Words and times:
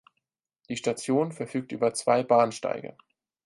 Die 0.67 0.77
Station 0.77 1.31
verfügt 1.31 1.71
über 1.71 1.93
zwei 1.93 2.23
Bahnsteige. 2.23 2.97